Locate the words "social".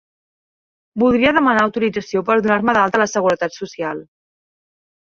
3.63-4.07